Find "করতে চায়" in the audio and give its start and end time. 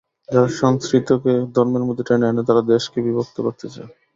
3.45-3.89